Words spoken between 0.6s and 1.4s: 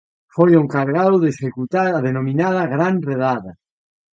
encargado de